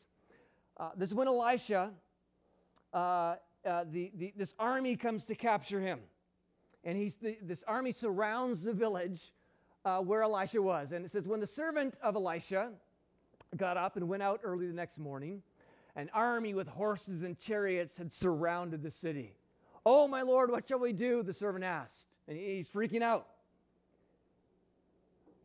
[0.78, 1.90] Uh, this is when Elisha,
[2.92, 6.00] uh, uh, the, the, this army comes to capture him.
[6.84, 9.32] And he's, the, this army surrounds the village
[9.84, 10.92] uh, where Elisha was.
[10.92, 12.70] And it says, When the servant of Elisha
[13.56, 15.42] got up and went out early the next morning,
[15.96, 19.32] an army with horses and chariots had surrounded the city.
[19.84, 21.22] Oh, my Lord, what shall we do?
[21.22, 22.06] The servant asked.
[22.28, 23.26] And he's freaking out.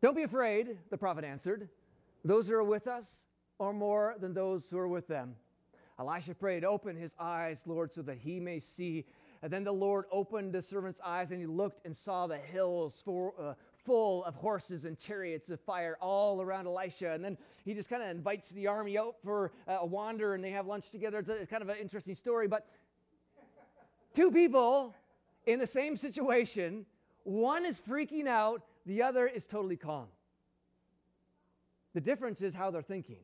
[0.02, 1.70] Don't be afraid, the prophet answered.
[2.26, 3.08] Those who are with us
[3.62, 5.36] or more than those who are with them.
[6.00, 9.06] Elisha prayed, Open his eyes, Lord, so that he may see.
[9.44, 13.04] And then the Lord opened the servant's eyes, and he looked and saw the hills
[13.06, 13.54] for, uh,
[13.86, 17.12] full of horses and chariots of fire all around Elisha.
[17.12, 20.44] And then he just kind of invites the army out for uh, a wander, and
[20.44, 21.20] they have lunch together.
[21.20, 22.48] It's, a, it's kind of an interesting story.
[22.48, 22.66] But
[24.16, 24.96] two people
[25.46, 26.88] in the same situation,
[27.26, 30.08] one is freaking out, the other is totally calm.
[31.94, 33.18] The difference is how they're thinking.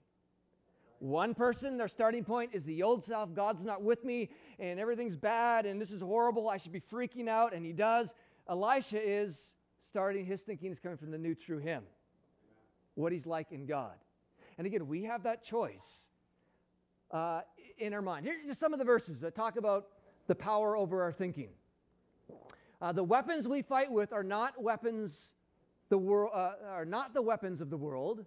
[0.99, 3.33] One person, their starting point is the old self.
[3.33, 4.29] God's not with me
[4.60, 6.49] and everything's bad and this is horrible.
[6.49, 7.53] I should be freaking out.
[7.53, 8.13] And he does.
[8.49, 9.53] Elisha is
[9.89, 11.83] starting, his thinking is coming from the new true him,
[12.95, 13.93] what he's like in God.
[14.57, 16.07] And again, we have that choice
[17.12, 17.41] uh,
[17.77, 18.25] in our mind.
[18.25, 19.88] Here are just some of the verses that talk about
[20.27, 21.49] the power over our thinking.
[22.81, 25.33] Uh, the weapons we fight with are not weapons
[25.89, 28.25] the world uh, are not the weapons of the world.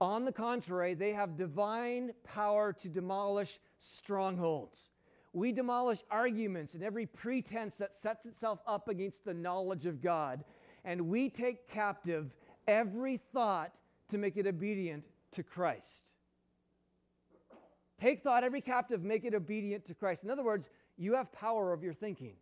[0.00, 4.90] On the contrary, they have divine power to demolish strongholds.
[5.32, 10.44] We demolish arguments and every pretense that sets itself up against the knowledge of God,
[10.84, 12.34] and we take captive
[12.66, 13.72] every thought
[14.10, 16.04] to make it obedient to Christ.
[18.00, 20.22] Take thought, every captive, make it obedient to Christ.
[20.22, 22.34] In other words, you have power of your thinking.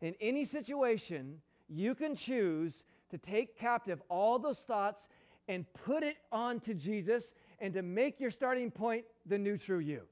[0.00, 5.08] In any situation, you can choose to take captive all those thoughts
[5.48, 10.02] and put it onto Jesus and to make your starting point the new true you.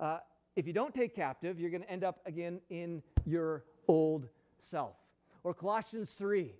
[0.00, 0.18] Uh,
[0.56, 4.28] if you don't take captive, you're going to end up again in your old
[4.60, 4.96] self.
[5.44, 6.52] Or Colossians 3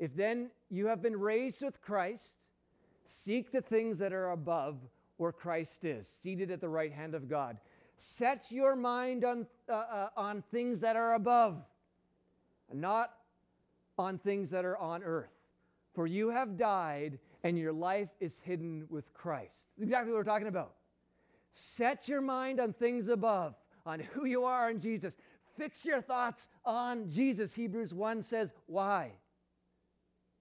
[0.00, 2.24] if then you have been raised with Christ,
[3.06, 4.78] seek the things that are above
[5.18, 7.58] where Christ is, seated at the right hand of God.
[7.98, 11.62] Set your mind on, uh, uh, on things that are above,
[12.72, 13.12] not
[13.98, 15.28] on things that are on earth.
[15.94, 19.66] For you have died, and your life is hidden with Christ.
[19.80, 20.74] exactly what we're talking about.
[21.52, 25.14] Set your mind on things above, on who you are in Jesus.
[25.56, 27.52] Fix your thoughts on Jesus.
[27.52, 29.12] Hebrews 1 says, Why?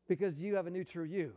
[0.10, 1.32] because you have a new true you.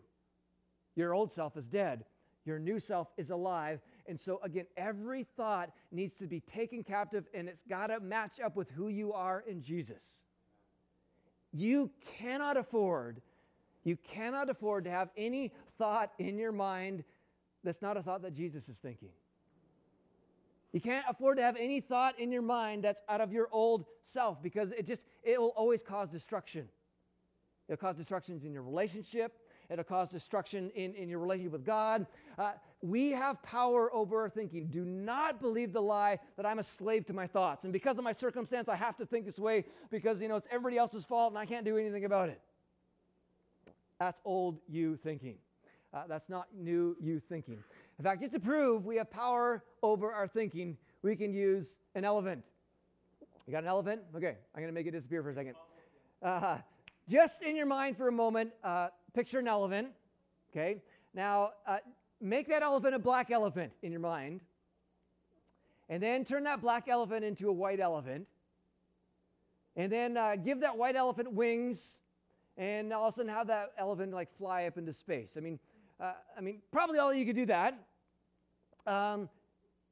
[0.97, 2.05] Your old self is dead,
[2.45, 3.81] your new self is alive.
[4.09, 8.41] And so, again, every thought needs to be taken captive and it's got to match
[8.45, 10.03] up with who you are in Jesus.
[11.53, 13.23] You cannot afford,
[13.85, 17.05] you cannot afford to have any thought in your mind
[17.65, 19.11] that's not a thought that Jesus is thinking.
[20.73, 23.85] You can't afford to have any thought in your mind that's out of your old
[24.05, 26.69] self because it just, it will always cause destruction.
[27.69, 29.39] It'll cause destructions in your relationship.
[29.71, 32.07] It'll cause destruction in, in your relationship with God.
[32.39, 34.67] Uh, we have power over our thinking.
[34.67, 37.65] Do not believe the lie that I'm a slave to my thoughts.
[37.65, 40.49] And because of my circumstance, I have to think this way because, you know, it's
[40.51, 42.41] everybody else's fault and I can't do anything about it.
[44.03, 45.37] That's old you thinking.
[45.95, 47.59] Uh, that's not new you thinking.
[48.01, 52.05] In fact, just to prove we have power over our thinking, we can use an
[52.05, 52.43] elephant.
[53.47, 54.03] You got an elephant?
[54.13, 55.55] Okay, I'm going to make it disappear for a second.
[56.21, 56.59] Uh,
[57.09, 59.91] just in your mind for a moment, uh, picture an elephant.
[60.51, 60.83] Okay.
[61.15, 61.79] Now, uh,
[62.21, 64.41] make that elephant a black elephant in your mind.
[65.89, 68.27] And then turn that black elephant into a white elephant.
[69.77, 72.01] And then uh, give that white elephant wings.
[72.57, 75.35] And all of a sudden have that elephant like fly up into space.
[75.37, 75.59] I mean,
[76.01, 77.79] uh, I mean, probably all you could do that.
[78.87, 79.29] Um,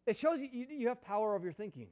[0.07, 1.89] it shows you, you, you have power over your thinking.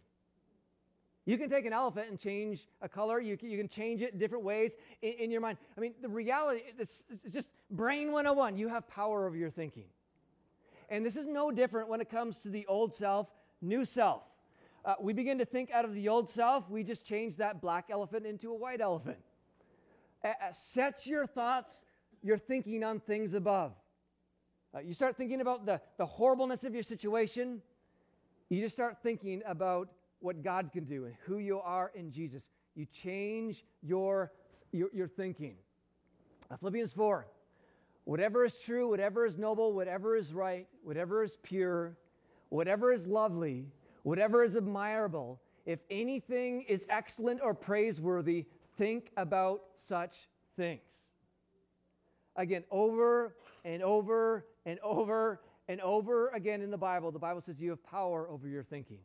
[1.24, 3.20] You can take an elephant and change a color.
[3.20, 5.59] You can, you can change it in different ways in, in your mind.
[5.76, 8.57] I mean, the reality, it's, it's just brain 101.
[8.57, 9.85] You have power over your thinking.
[10.88, 13.28] And this is no different when it comes to the old self,
[13.61, 14.22] new self.
[14.85, 17.88] Uh, we begin to think out of the old self, we just change that black
[17.90, 19.18] elephant into a white elephant.
[20.52, 21.83] Set your thoughts,
[22.22, 23.72] your thinking on things above.
[24.74, 27.62] Uh, you start thinking about the, the horribleness of your situation,
[28.48, 29.88] you just start thinking about
[30.20, 32.42] what God can do and who you are in Jesus.
[32.74, 34.33] You change your,
[34.72, 35.57] your, your thinking.
[36.50, 37.26] Uh, Philippians 4
[38.04, 41.94] whatever is true, whatever is noble, whatever is right, whatever is pure,
[42.48, 43.66] whatever is lovely,
[44.02, 48.46] whatever is admirable, if anything is excellent or praiseworthy,
[48.79, 50.14] think about such
[50.57, 50.81] things.
[52.37, 57.61] Again, over and over and over and over again in the Bible, the Bible says
[57.61, 59.01] you have power over your thinking.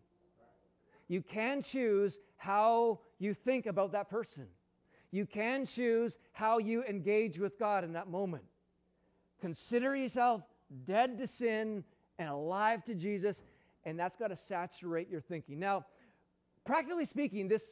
[1.07, 4.47] You can choose how you think about that person.
[5.11, 8.43] You can choose how you engage with God in that moment.
[9.41, 10.41] Consider yourself
[10.85, 11.83] dead to sin
[12.17, 13.41] and alive to Jesus,
[13.83, 15.59] and that's got to saturate your thinking.
[15.59, 15.85] Now,
[16.65, 17.63] practically speaking, this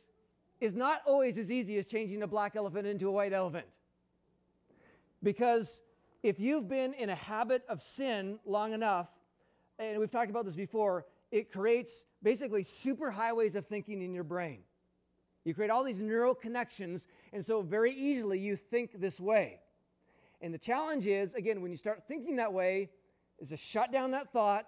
[0.62, 3.66] is not always as easy as changing a black elephant into a white elephant.
[5.24, 5.82] Because
[6.24, 9.08] if you've been in a habit of sin long enough,
[9.80, 14.24] and we've talked about this before, it creates basically super highways of thinking in your
[14.24, 14.60] brain.
[15.44, 19.60] You create all these neural connections, and so very easily you think this way.
[20.42, 22.90] And the challenge is, again, when you start thinking that way,
[23.40, 24.68] is to shut down that thought,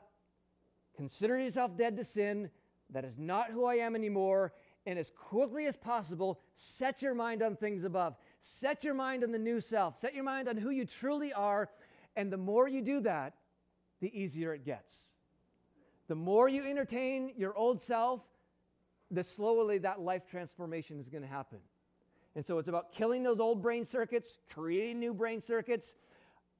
[0.95, 2.49] consider yourself dead to sin,
[2.89, 4.53] that is not who I am anymore,
[4.85, 8.15] and as quickly as possible, set your mind on things above.
[8.41, 9.99] Set your mind on the new self.
[9.99, 11.69] Set your mind on who you truly are.
[12.15, 13.33] And the more you do that,
[14.01, 15.13] the easier it gets.
[16.07, 18.21] The more you entertain your old self,
[19.09, 21.59] the slowly that life transformation is going to happen.
[22.35, 25.95] And so it's about killing those old brain circuits, creating new brain circuits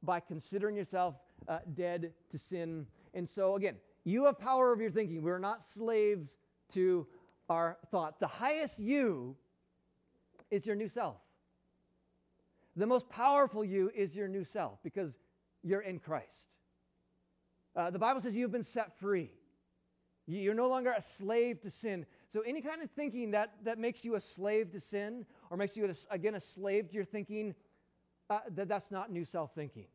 [0.01, 1.15] by considering yourself
[1.47, 2.85] uh, dead to sin.
[3.13, 5.21] And so, again, you have power over your thinking.
[5.21, 6.37] We're not slaves
[6.73, 7.07] to
[7.49, 8.19] our thought.
[8.19, 9.35] The highest you
[10.51, 11.17] is your new self.
[12.75, 15.13] The most powerful you is your new self because
[15.61, 16.49] you're in Christ.
[17.75, 19.31] Uh, the Bible says you've been set free.
[20.25, 22.05] You're no longer a slave to sin.
[22.29, 25.75] So, any kind of thinking that, that makes you a slave to sin or makes
[25.75, 27.53] you, again, a slave to your thinking,
[28.29, 29.87] uh, that, that's not new self thinking.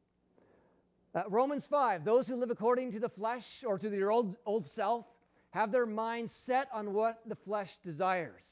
[1.14, 4.66] Uh, Romans 5 those who live according to the flesh or to their old, old
[4.68, 5.07] self
[5.51, 8.44] have their mind set on what the flesh desires.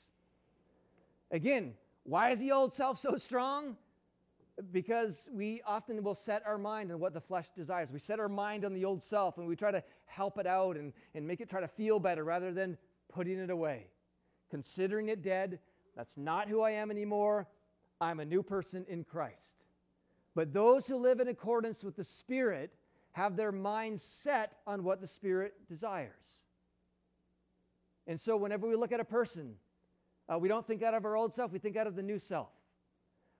[1.30, 1.74] Again,
[2.04, 3.76] why is the old self so strong?
[4.72, 7.90] Because we often will set our mind on what the flesh desires.
[7.90, 10.76] We set our mind on the old self and we try to help it out
[10.76, 12.78] and, and make it try to feel better rather than
[13.12, 13.88] putting it away.
[14.50, 15.58] Considering it dead,
[15.94, 17.46] that's not who I am anymore.
[18.00, 19.64] I'm a new person in Christ.
[20.34, 22.72] But those who live in accordance with the Spirit
[23.12, 26.44] have their mind set on what the Spirit desires.
[28.06, 29.54] And so, whenever we look at a person,
[30.32, 32.18] uh, we don't think out of our old self, we think out of the new
[32.18, 32.48] self.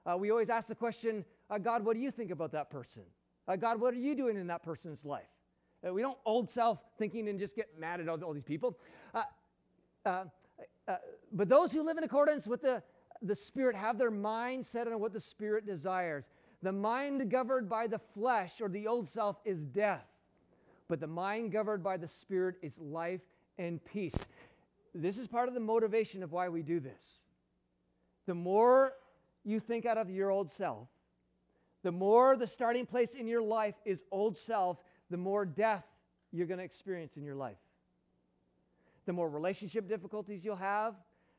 [0.04, 3.02] Uh, we always ask the question, uh, God, what do you think about that person?
[3.48, 5.28] Uh, God, what are you doing in that person's life?
[5.86, 8.78] Uh, we don't old self thinking and just get mad at all, all these people.
[10.04, 10.96] Uh,
[11.32, 12.80] but those who live in accordance with the,
[13.22, 16.24] the Spirit have their mind set on what the Spirit desires.
[16.62, 20.06] The mind governed by the flesh or the old self is death,
[20.88, 23.20] but the mind governed by the Spirit is life
[23.58, 24.16] and peace.
[25.00, 27.24] This is part of the motivation of why we do this.
[28.26, 28.94] The more
[29.44, 30.88] you think out of your old self,
[31.82, 34.78] the more the starting place in your life is old self,
[35.10, 35.84] the more death
[36.32, 37.58] you're going to experience in your life.
[39.04, 40.94] The more relationship difficulties you'll have,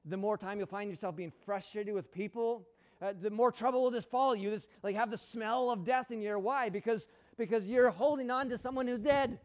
[0.06, 2.66] the more time you'll find yourself being frustrated with people,
[3.02, 4.50] uh, the more trouble will just follow you.
[4.50, 8.50] This like have the smell of death in your why because because you're holding on
[8.50, 9.38] to someone who's dead.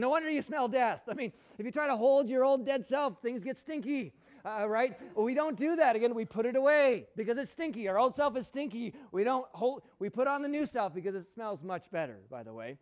[0.00, 1.02] No wonder you smell death.
[1.08, 4.14] I mean, if you try to hold your old dead self, things get stinky.
[4.42, 4.98] Uh, right?
[5.14, 5.94] We don't do that.
[5.94, 7.86] Again, we put it away because it's stinky.
[7.88, 8.94] Our old self is stinky.
[9.12, 9.82] We don't hold.
[9.98, 12.16] We put on the new self because it smells much better.
[12.30, 12.78] By the way,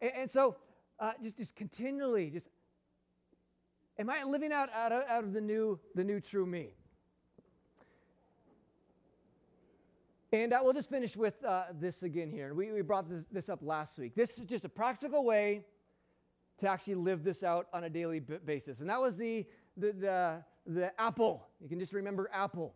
[0.00, 0.56] and, and so
[1.00, 2.46] uh, just just continually just.
[3.98, 6.74] Am I living out out of, out of the new the new true me?
[10.32, 12.54] And uh, we'll just finish with uh, this again here.
[12.54, 14.14] We, we brought this, this, up last week.
[14.14, 15.66] This is just a practical way
[16.62, 18.80] to actually live this out on a daily basis.
[18.80, 19.44] And that was the,
[19.76, 21.44] the, the, the, apple.
[21.60, 22.72] You can just remember apple.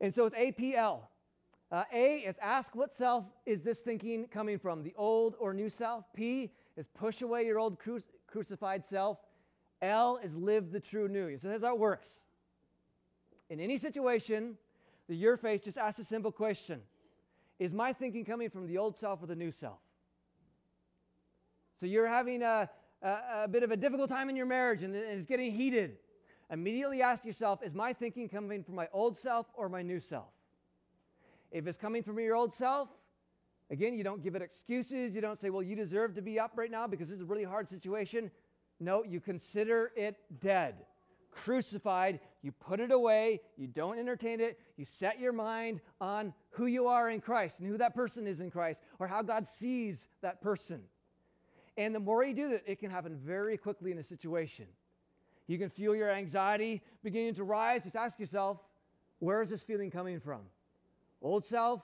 [0.00, 1.02] And so it's APL.
[1.70, 5.70] Uh, a is ask what self is this thinking coming from, the old or new
[5.70, 6.04] self.
[6.12, 9.18] P is push away your old cru- crucified self.
[9.80, 11.38] L is live the true new.
[11.38, 12.08] So that's how it works.
[13.48, 14.56] In any situation,
[15.08, 16.80] the your face, just ask a simple question
[17.60, 19.78] Is my thinking coming from the old self or the new self?
[21.78, 22.68] So you're having a,
[23.02, 25.98] a, a bit of a difficult time in your marriage and it's getting heated.
[26.50, 30.28] Immediately ask yourself Is my thinking coming from my old self or my new self?
[31.50, 32.88] If it's coming from your old self,
[33.70, 35.14] again, you don't give it excuses.
[35.14, 37.26] You don't say, Well, you deserve to be up right now because this is a
[37.26, 38.30] really hard situation.
[38.78, 40.76] No, you consider it dead
[41.44, 46.66] crucified, you put it away, you don't entertain it, you set your mind on who
[46.66, 50.08] you are in Christ and who that person is in Christ or how God sees
[50.22, 50.82] that person.
[51.76, 54.66] And the more you do that, it can happen very quickly in a situation.
[55.46, 57.82] You can feel your anxiety beginning to rise.
[57.82, 58.58] Just ask yourself,
[59.18, 60.40] where is this feeling coming from?
[61.22, 61.82] Old self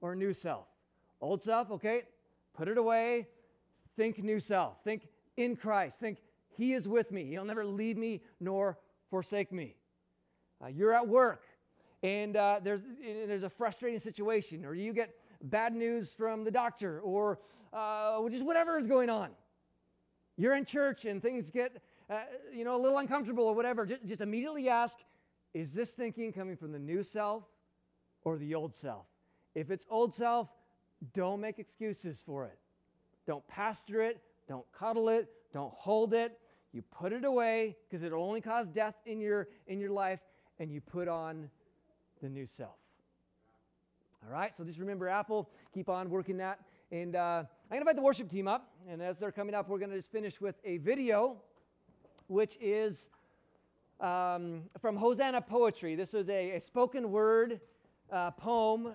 [0.00, 0.66] or new self?
[1.20, 2.02] Old self, okay,
[2.54, 3.28] put it away.
[3.96, 4.82] Think new self.
[4.84, 5.96] Think in Christ.
[5.98, 6.18] Think
[6.56, 7.24] he is with me.
[7.26, 8.78] He'll never leave me nor
[9.10, 9.74] forsake me.
[10.62, 11.42] Uh, you're at work
[12.02, 17.00] and uh, there's, there's a frustrating situation, or you get bad news from the doctor,
[17.00, 17.38] or
[17.72, 19.30] uh, just whatever is going on.
[20.36, 22.20] You're in church and things get uh,
[22.52, 23.86] you know, a little uncomfortable or whatever.
[23.86, 24.94] Just, just immediately ask
[25.54, 27.44] is this thinking coming from the new self
[28.24, 29.06] or the old self?
[29.54, 30.48] If it's old self,
[31.12, 32.58] don't make excuses for it.
[33.26, 36.38] Don't pastor it, don't cuddle it, don't hold it.
[36.72, 40.20] You put it away because it'll only cause death in your, in your life,
[40.58, 41.50] and you put on
[42.22, 42.76] the new self.
[44.24, 46.60] All right, so just remember Apple, keep on working that.
[46.90, 48.70] And uh, I'm going to invite the worship team up.
[48.86, 51.38] And as they're coming up, we're going to just finish with a video,
[52.26, 53.08] which is
[53.98, 55.94] um, from Hosanna Poetry.
[55.94, 57.62] This is a, a spoken word
[58.12, 58.92] uh, poem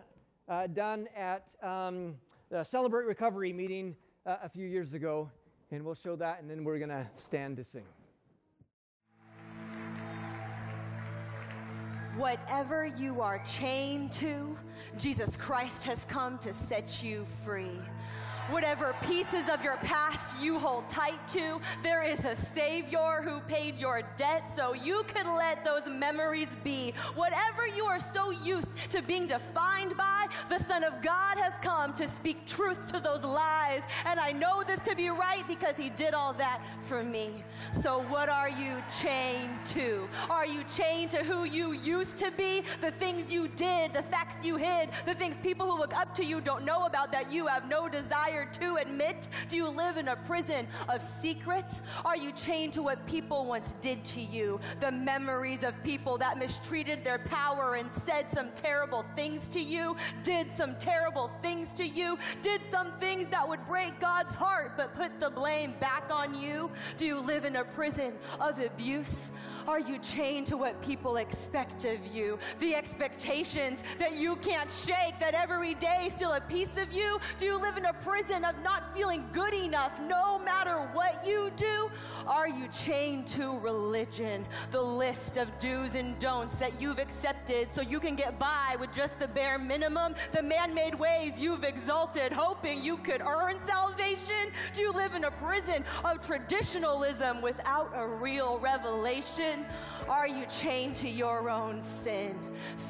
[0.48, 2.18] uh, done at um,
[2.52, 3.96] the Celebrate Recovery meeting
[4.28, 5.28] uh, a few years ago.
[5.72, 7.82] And we'll show that, and then we're going to stand to sing.
[12.16, 14.56] Whatever you are chained to,
[14.98, 17.80] Jesus Christ has come to set you free.
[18.50, 23.78] Whatever pieces of your past you hold tight to, there is a Savior who paid
[23.78, 26.94] your debt so you can let those memories be.
[27.16, 31.94] Whatever you are so used to being defined by, the Son of God has come
[31.96, 33.82] to speak truth to those lies.
[34.06, 37.44] And I know this to be right because He did all that for me.
[37.82, 40.08] So, what are you chained to?
[40.30, 42.64] Are you chained to who you used to be?
[42.80, 46.24] The things you did, the facts you hid, the things people who look up to
[46.24, 49.28] you don't know about that you have no desire to admit?
[49.50, 51.82] Do you live in a prison of secrets?
[52.06, 54.60] Are you chained to what people once did to you?
[54.80, 59.96] The memories of people that mistreated their power and said some terrible things to you?
[60.24, 62.18] Did some terrible things to you?
[62.42, 66.72] Did some things that would break God's heart but put the blame back on you?
[66.98, 69.32] Do you live in a prison of abuse?
[69.68, 72.40] Are you chained to what people expect of you?
[72.60, 77.20] The expectations that you can't shake, that every day still a piece of you?
[77.38, 81.50] Do you live in a prison of not feeling good enough no matter what you
[81.56, 81.90] do?
[82.26, 84.46] Are you chained to religion?
[84.72, 88.94] The list of do's and don'ts that you've accepted so you can get by with
[88.94, 90.14] just the bare minimum?
[90.34, 94.52] The man made ways you've exalted, hoping you could earn salvation?
[94.76, 99.66] Do you live in a prison of traditionalism without a real revelation?
[100.10, 102.38] Are you chained to your own sin,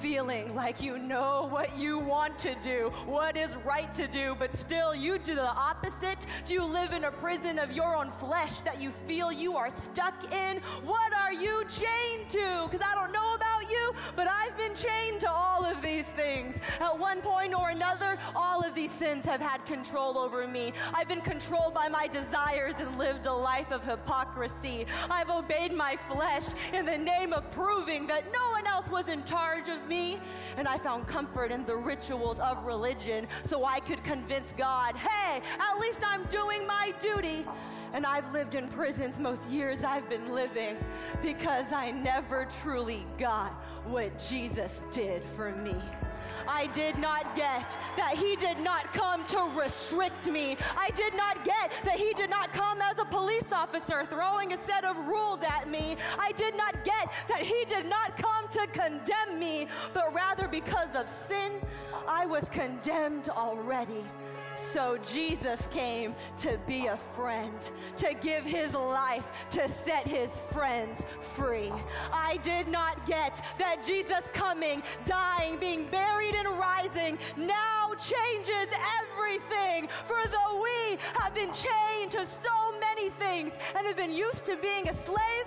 [0.01, 4.55] feeling like you know what you want to do, what is right to do, but
[4.57, 6.25] still you do the opposite?
[6.45, 9.69] Do you live in a prison of your own flesh that you feel you are
[9.83, 10.61] stuck in?
[10.85, 12.69] What are you chained to?
[12.69, 16.55] Because I don't know about you, but I've been chained to all of these things.
[16.79, 20.71] At one point or another, all of these sins have had control over me.
[20.93, 24.85] I've been controlled by my desires and lived a life of hypocrisy.
[25.09, 29.25] I've obeyed my flesh in the name of proving that no one else was in
[29.25, 30.19] charge of me.
[30.55, 35.16] And I found comfort in the rituals of religion so I could convince God, hey,
[35.59, 37.45] at least I'm doing my duty.
[37.93, 40.75] And I've lived in prisons most years I've been living
[41.21, 43.53] because I never truly got
[43.85, 45.75] what Jesus did for me.
[46.47, 50.57] I did not get that He did not come to restrict me.
[50.77, 54.67] I did not get that He did not come as a police officer throwing a
[54.67, 55.95] set of rules at me.
[56.19, 60.93] I did not get that He did not come to condemn me, but rather because
[60.95, 61.53] of sin,
[62.07, 64.03] I was condemned already.
[64.73, 67.53] So Jesus came to be a friend,
[67.97, 71.01] to give his life to set his friends
[71.35, 71.71] free.
[72.11, 79.87] I did not get that Jesus coming, dying, being buried, and rising now changes everything.
[80.05, 84.57] For though we have been chained to so many things and have been used to
[84.57, 85.45] being a slave,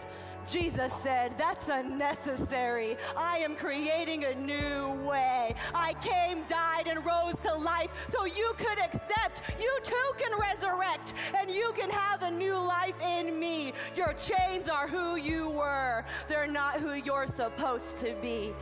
[0.49, 2.97] Jesus said, That's unnecessary.
[3.17, 5.55] I am creating a new way.
[5.75, 9.43] I came, died, and rose to life so you could accept.
[9.61, 13.73] You too can resurrect and you can have a new life in me.
[13.97, 18.53] Your chains are who you were, they're not who you're supposed to be.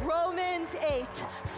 [0.00, 1.06] Romans 8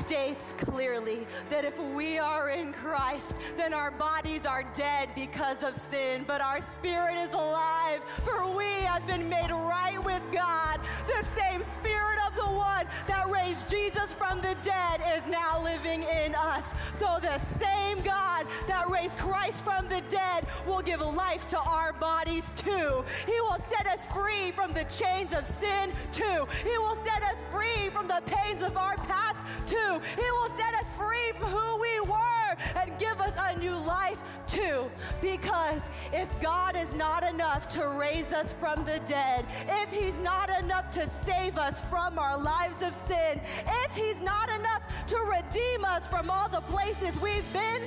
[0.01, 5.79] states clearly that if we are in Christ, then our bodies are dead because of
[5.91, 10.81] sin, but our spirit is alive, for we have been made right with God.
[11.07, 16.03] The same spirit of the one that raised Jesus from the dead is now living
[16.03, 16.65] in us.
[16.99, 21.93] So the same God that raised Christ from the dead will give life to our
[21.93, 23.05] bodies too.
[23.27, 26.47] He will set us free from the chains of sin too.
[26.63, 30.01] He will set us free from the pains of our past too.
[30.17, 34.19] He will set us free from who we were and give us a new life
[34.47, 34.91] too.
[35.21, 35.81] Because
[36.13, 40.91] if God is not enough to raise us from the dead, if He's not enough
[40.93, 43.41] to save us from our lives of sin,
[43.85, 47.83] if He's not enough to redeem us from all the places we've been,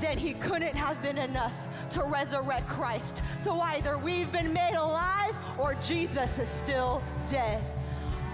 [0.00, 1.54] then He couldn't have been enough
[1.90, 3.22] to resurrect Christ.
[3.44, 7.62] So either we've been made alive or Jesus is still dead.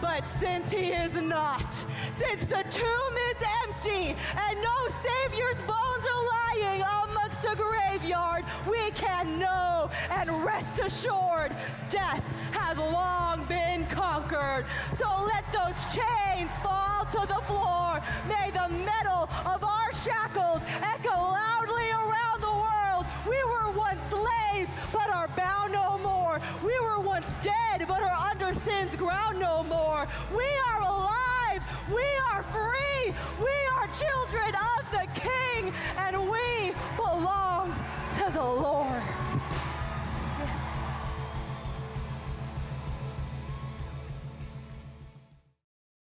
[0.01, 1.72] But since he is not,
[2.18, 6.24] since the tomb is empty and no Savior's bones are
[6.55, 11.53] lying amongst a graveyard, we can know and rest assured
[11.90, 14.66] death has long been conquered.
[14.99, 18.01] So let those chains fall to the floor.
[18.28, 22.28] May the metal of our shackles echo loudly around.
[23.29, 26.41] We were once slaves, but are bound no more.
[26.64, 30.07] We were once dead, but are under sin's ground no more.
[30.35, 31.62] We are alive.
[31.89, 33.12] We are free.
[33.39, 37.74] We are children of the King, and we belong
[38.16, 39.03] to the Lord.